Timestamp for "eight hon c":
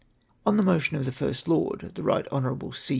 2.15-2.89